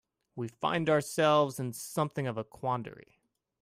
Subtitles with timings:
[0.35, 3.19] We find ourselves in something of a quandary.